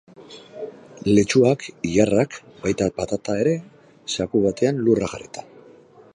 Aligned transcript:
Letxuak, 1.09 1.65
ilarrak, 1.89 2.39
baita 2.65 2.89
patata 2.97 3.37
ere, 3.45 3.55
zaku 4.17 4.43
batean 4.49 4.85
lurra 4.89 5.13
jarrita. 5.15 5.49